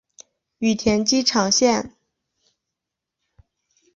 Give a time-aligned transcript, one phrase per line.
[0.57, 1.91] 羽田机场线